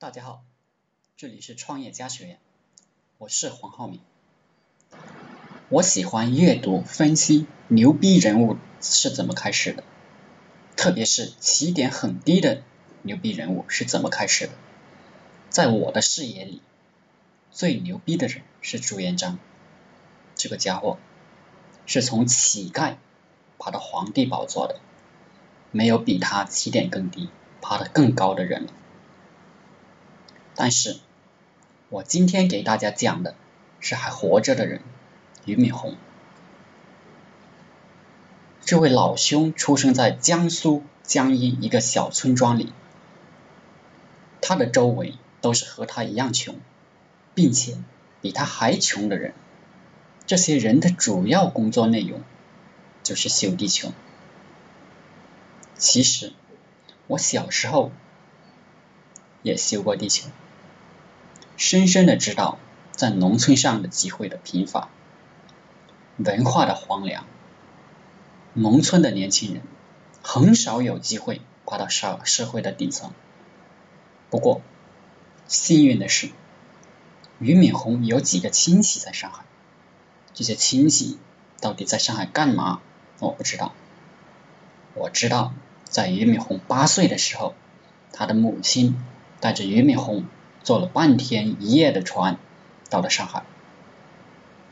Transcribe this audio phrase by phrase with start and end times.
[0.00, 0.42] 大家好，
[1.18, 2.38] 这里是创业家学院，
[3.18, 4.00] 我是黄浩明。
[5.68, 9.84] 我喜欢阅读分析牛逼人物是怎么开始的，
[10.74, 12.62] 特别是起点很低的
[13.02, 14.54] 牛逼人物是怎么开始的。
[15.50, 16.62] 在我的视野里，
[17.50, 19.38] 最牛逼的人是朱元璋，
[20.34, 20.96] 这个家伙
[21.84, 22.96] 是从乞丐
[23.58, 24.80] 爬到皇帝宝座的，
[25.70, 27.28] 没有比他起点更低、
[27.60, 28.72] 爬得更高的人了。
[30.62, 30.98] 但是，
[31.88, 33.34] 我今天给大家讲的
[33.80, 34.82] 是还活着的人，
[35.46, 35.96] 俞敏洪。
[38.60, 42.74] 这位老兄出生在江苏江阴一个小村庄里，
[44.42, 46.60] 他的周围都是和他一样穷，
[47.34, 47.78] 并且
[48.20, 49.32] 比他还穷的人。
[50.26, 52.22] 这些人的主要工作内容
[53.02, 53.94] 就是修地球。
[55.78, 56.34] 其实，
[57.06, 57.90] 我小时候
[59.42, 60.28] 也修过地球。
[61.60, 62.58] 深深的知道
[62.90, 64.88] 在农村上的机会的贫乏，
[66.16, 67.26] 文化的荒凉，
[68.54, 69.62] 农村的年轻人
[70.22, 73.12] 很少有机会爬到社社会的顶层。
[74.30, 74.62] 不过
[75.48, 76.30] 幸运的是，
[77.38, 79.44] 俞敏洪有几个亲戚在上海，
[80.32, 81.18] 这些亲戚
[81.60, 82.80] 到底在上海干嘛？
[83.18, 83.74] 我不知道。
[84.94, 85.52] 我知道，
[85.84, 87.54] 在俞敏洪八岁的时候，
[88.14, 88.96] 他的母亲
[89.40, 90.24] 带着俞敏洪。
[90.62, 92.38] 坐了半天一夜的船，
[92.88, 93.44] 到了上海。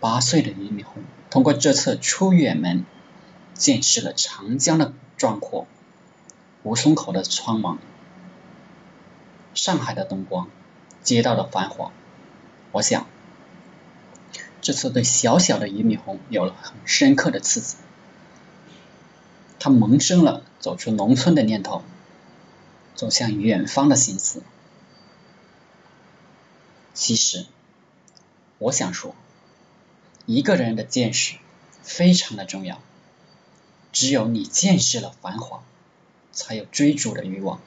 [0.00, 2.86] 八岁的俞敏洪通过这次出远门，
[3.54, 5.66] 见识了长江的壮阔，
[6.62, 7.76] 吴淞口的苍茫，
[9.54, 10.48] 上海的灯光，
[11.02, 11.92] 街道的繁华。
[12.72, 13.06] 我想，
[14.62, 17.76] 这次对小小的俞敏洪有了很深刻的刺激，
[19.58, 21.82] 他萌生了走出农村的念头，
[22.94, 24.42] 走向远方的心思。
[27.00, 27.46] 其实，
[28.58, 29.14] 我想说，
[30.26, 31.36] 一个人的见识
[31.82, 32.78] 非常的重要。
[33.90, 35.62] 只有你见识了繁华，
[36.30, 37.58] 才有追逐的欲望。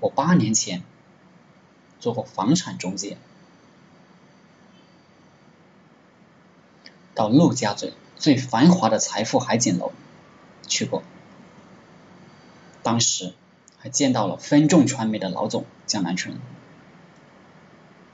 [0.00, 0.82] 我八年前
[2.00, 3.18] 做过房产中介，
[7.14, 9.92] 到陆家嘴最繁华的财富海景楼
[10.66, 11.02] 去过，
[12.82, 13.34] 当时
[13.76, 16.38] 还见到了分众传媒的老总江南春。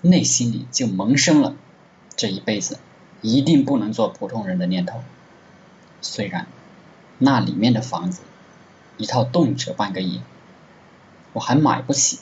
[0.00, 1.56] 内心里就萌生了
[2.16, 2.78] 这一辈子
[3.20, 5.02] 一定不能做普通人的念头。
[6.00, 6.46] 虽然
[7.18, 8.22] 那里面的房子
[8.96, 10.20] 一套动辄半个亿，
[11.32, 12.20] 我还买不起，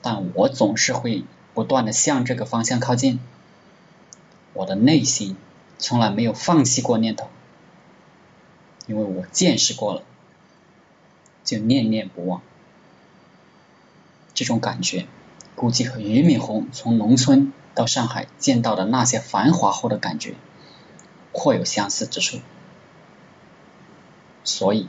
[0.00, 3.20] 但我总是会不断的向这个方向靠近。
[4.54, 5.36] 我的内心
[5.78, 7.28] 从来没有放弃过念头，
[8.86, 10.02] 因为我见识过了，
[11.44, 12.40] 就念念不忘。
[14.32, 15.06] 这种感觉。
[15.60, 20.36] 估计和俞敏洪从农村到上海见到的那些繁华后的感觉
[21.34, 22.40] 颇有相似之处，
[24.42, 24.88] 所以，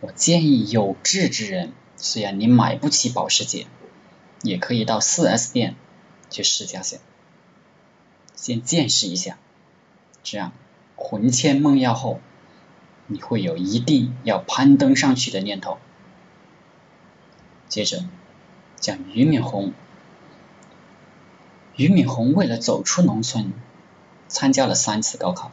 [0.00, 3.66] 我建议有志之人，虽然你买不起保时捷，
[4.40, 5.76] 也可以到四 S 店
[6.30, 6.96] 去试驾下，
[8.34, 9.36] 先见识一下，
[10.22, 10.52] 这样
[10.96, 12.18] 魂牵梦绕后，
[13.08, 15.76] 你会有一定要攀登上去的念头。
[17.68, 18.02] 接着。
[18.84, 19.72] 讲俞敏洪，
[21.74, 23.54] 俞敏洪为了走出农村，
[24.28, 25.50] 参加了三次高考。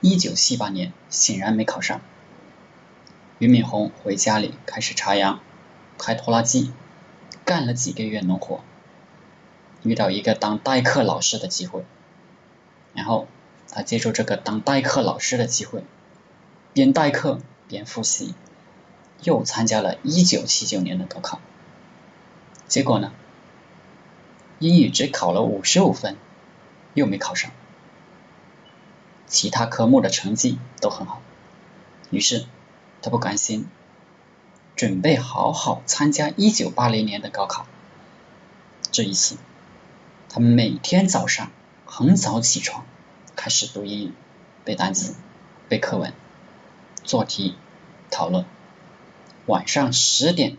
[0.00, 2.00] 一九七八年显然没考上，
[3.38, 5.38] 俞敏洪回家里开始插秧、
[5.98, 6.72] 开拖拉机，
[7.44, 8.64] 干了几个月农活，
[9.84, 11.84] 遇到一个当代课老师的机会，
[12.92, 13.28] 然后
[13.70, 15.84] 他借助这个当代课老师的机会，
[16.72, 17.38] 边代课
[17.68, 18.34] 边复习。
[19.22, 21.40] 又参加了1979年的高考，
[22.68, 23.12] 结果呢，
[24.58, 26.16] 英语只考了55分，
[26.92, 27.50] 又没考上，
[29.26, 31.22] 其他科目的成绩都很好，
[32.10, 32.46] 于是
[33.00, 33.68] 他不甘心，
[34.76, 37.66] 准备好好参加1980年的高考。
[38.90, 39.36] 这一次，
[40.28, 41.50] 他每天早上
[41.86, 42.84] 很早起床，
[43.34, 44.12] 开始读英语、
[44.64, 45.14] 背单词、
[45.68, 46.12] 背课文、
[47.02, 47.56] 做题、
[48.10, 48.44] 讨论。
[49.46, 50.56] 晚上十点，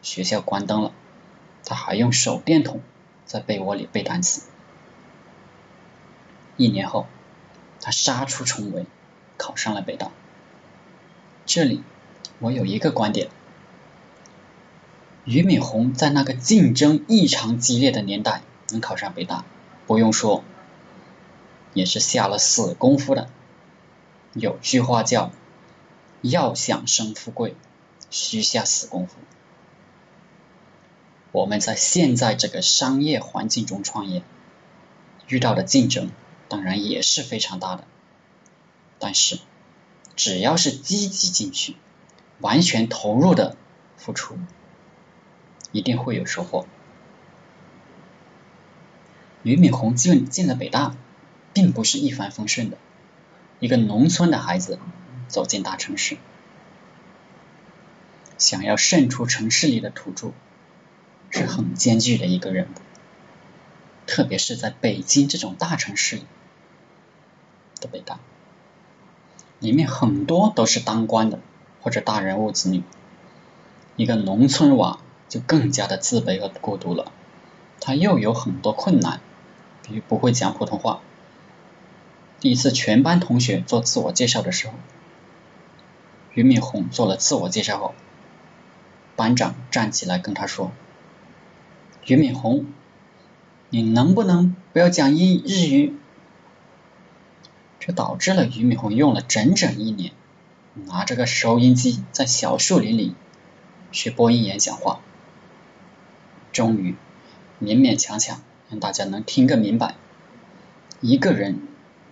[0.00, 0.92] 学校关灯了，
[1.66, 2.80] 他还用手电筒
[3.26, 4.42] 在被窝里背单词。
[6.56, 7.06] 一年后，
[7.80, 8.86] 他杀出重围，
[9.36, 10.10] 考上了北大。
[11.44, 11.82] 这里
[12.38, 13.28] 我有一个观点：
[15.24, 18.40] 俞敏洪在那个竞争异常激烈的年代
[18.70, 19.44] 能考上北大，
[19.86, 20.42] 不用说，
[21.74, 23.28] 也是下了死功夫的。
[24.32, 25.32] 有句话叫
[26.22, 27.54] “要想生富贵”。
[28.12, 29.16] 需下死功夫。
[31.32, 34.22] 我们在现在这个商业环境中创业，
[35.26, 36.12] 遇到的竞争
[36.48, 37.84] 当然也是非常大的。
[38.98, 39.40] 但是，
[40.14, 41.74] 只要是积极进取、
[42.38, 43.56] 完全投入的
[43.96, 44.38] 付出，
[45.72, 46.66] 一定会有收获。
[49.42, 50.94] 俞敏洪进进了北大，
[51.52, 52.76] 并不是一帆风顺的。
[53.58, 54.78] 一个农村的孩子
[55.28, 56.18] 走进大城市，
[58.42, 60.32] 想要胜出城市里的土著。
[61.34, 62.68] 是很艰巨的一个任务，
[64.06, 66.26] 特别是在北京这种大城市里
[67.80, 68.20] 的北大，
[69.58, 71.40] 里面很多都是当官的
[71.80, 72.82] 或者大人物子女，
[73.96, 74.98] 一个农村娃
[75.30, 77.10] 就更加的自卑和孤独了。
[77.80, 79.22] 他又有很多困难，
[79.82, 81.00] 比如不会讲普通话。
[82.40, 84.74] 第一次全班同学做自我介绍的时候，
[86.34, 87.94] 俞敏洪做了自我介绍后，
[89.16, 90.72] 班长站起来跟他说。
[92.04, 92.66] 俞敏洪，
[93.70, 95.94] 你能不能不要讲英日语？
[97.78, 100.12] 这导致了俞敏洪用了整整一年，
[100.86, 103.14] 拿着个收音机在小树林里
[103.90, 105.00] 学播音员讲话，
[106.52, 106.96] 终于
[107.60, 109.94] 勉勉强强让大家能听个明白。
[111.00, 111.66] 一个人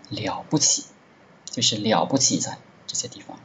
[0.09, 0.87] 了不起，
[1.45, 2.59] 就是了不起在
[2.89, 3.39] 这些地方，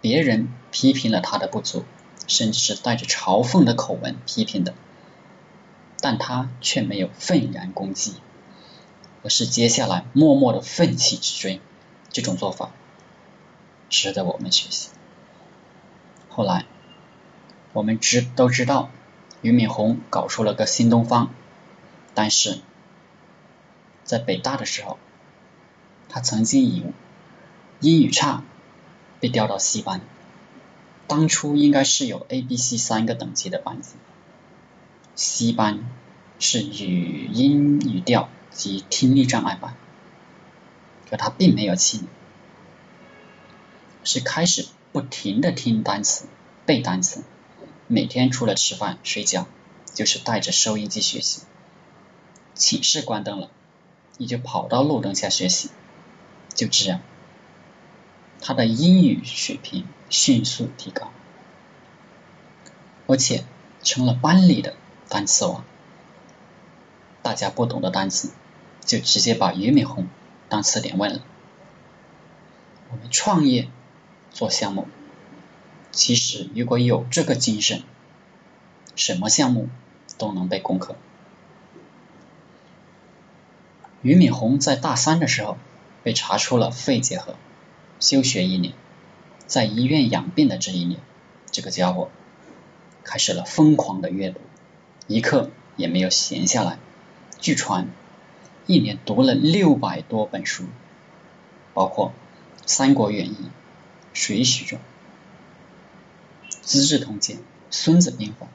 [0.00, 1.84] 别人批评了他的不足。
[2.26, 4.72] 甚至是带着嘲讽的口吻批评的，
[6.00, 8.14] 但他却没有愤然攻击，
[9.24, 11.60] 而是接下来默默的奋起直追。
[12.12, 12.70] 这种做法
[13.88, 14.90] 值得我们学习。
[16.28, 16.66] 后来
[17.72, 18.90] 我们知都知道，
[19.40, 21.30] 俞敏洪搞出了个新东方，
[22.14, 22.60] 但是
[24.04, 24.98] 在北大的时候，
[26.08, 26.84] 他曾经以
[27.80, 28.44] 英语差
[29.20, 30.00] 被调到 C 班。
[31.06, 33.94] 当初应该是有 A、B、C 三个等级的班级
[35.16, 35.84] ，C 班
[36.38, 39.74] 是语音语调及听力障碍班，
[41.10, 42.04] 可他并没有气馁，
[44.04, 46.26] 是开始不停的听单词、
[46.64, 47.24] 背单词，
[47.88, 49.48] 每天除了吃饭睡觉，
[49.92, 51.42] 就是带着收音机学习，
[52.54, 53.50] 寝室关灯了，
[54.16, 55.70] 你就跑到路灯下学习，
[56.54, 57.00] 就这样。
[58.40, 61.12] 他的英语水平迅速提高，
[63.06, 63.44] 而且
[63.82, 64.74] 成了班里的
[65.08, 65.64] 单词王。
[67.22, 68.32] 大家不懂的单词，
[68.84, 70.08] 就直接把俞敏洪
[70.48, 71.22] 当词典问了。
[72.90, 73.68] 我们创业
[74.30, 74.88] 做项目，
[75.92, 77.82] 其实如果有这个精神，
[78.96, 79.68] 什么项目
[80.16, 80.96] 都能被攻克。
[84.00, 85.58] 俞敏洪在大三的时候
[86.02, 87.36] 被查出了肺结核。
[88.00, 88.72] 休学一年，
[89.46, 91.00] 在医院养病的这一年，
[91.50, 92.10] 这个家伙
[93.04, 94.40] 开始了疯狂的阅读，
[95.06, 96.78] 一刻也没有闲下来。
[97.40, 97.88] 据传，
[98.66, 100.64] 一年读了六百多本书，
[101.74, 102.08] 包括
[102.64, 103.34] 《三国演义》
[104.14, 104.80] 《水浒传》
[106.62, 107.36] 《资治通鉴》
[107.70, 108.46] 《孙子兵法》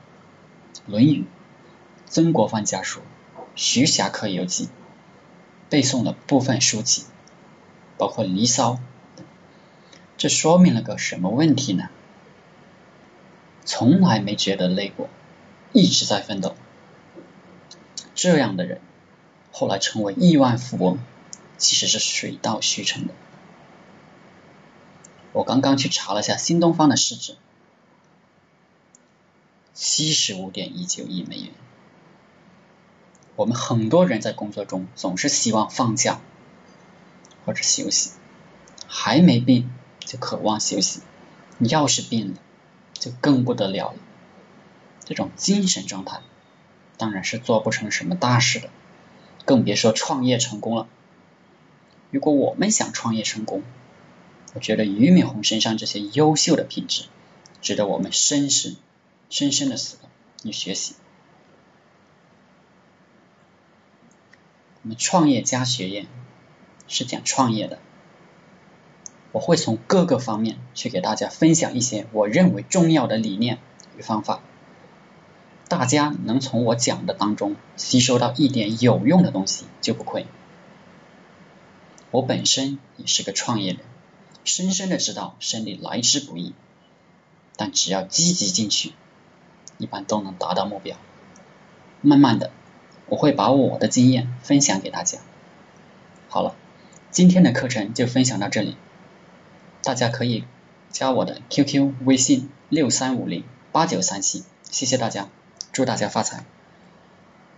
[0.92, 1.20] 《论语》
[2.08, 3.00] 《曾国藩家书》
[3.56, 4.66] 《徐霞客游记》，
[5.70, 7.04] 背诵了部分书籍，
[8.00, 8.74] 包括《离骚》。
[10.18, 11.90] 这说明了个什么问题呢？
[13.66, 15.10] 从来没觉得累过，
[15.74, 16.56] 一直在奋斗。
[18.14, 18.80] 这样的人
[19.52, 21.00] 后来成为亿万富翁，
[21.58, 23.14] 其实是水到渠成的。
[25.34, 27.36] 我刚刚去查了下新东方的市值，
[29.74, 31.52] 七十五点一九亿美元。
[33.36, 36.22] 我们很多人在工作中总是希望放假
[37.46, 38.12] 或者休息，
[38.88, 39.70] 还没病。
[40.06, 41.02] 就渴望休息，
[41.58, 42.40] 你要是病了，
[42.94, 43.98] 就更不得了了。
[45.04, 46.22] 这种精神状态，
[46.98, 48.70] 当然是做不成什么大事的，
[49.46, 50.88] 更别说创业成功了。
[52.12, 53.64] 如果我们想创业成功，
[54.54, 57.06] 我觉得俞敏洪身上这些优秀的品质，
[57.62, 58.78] 值得我们深深、
[59.30, 60.08] 深深的思考
[60.44, 60.96] 与学习。
[64.84, 66.08] 我们创业家学院
[66.88, 67.80] 是讲创业的。
[69.36, 73.58] 我会从各个方面去给大家分享一些我认为重要的理念
[73.98, 74.40] 与方法，
[75.68, 80.26] 大家能从我讲的当中吸收到一点有用的东西就不亏。
[82.12, 83.82] 我本身也是个创业人，
[84.46, 86.54] 深深的知道胜利来之不易，
[87.58, 88.94] 但只要积极进取，
[89.78, 90.96] 一般都能达到目标。
[92.00, 92.52] 慢慢的，
[93.08, 95.20] 我会把我的经验分享给大家。
[96.30, 96.56] 好了，
[97.12, 98.78] 今天的课程就分享到这里。
[99.86, 100.46] 大家可以
[100.90, 105.30] 加我的 QQ 微信六三五零八九三七，谢谢大家，
[105.72, 106.44] 祝大家发财。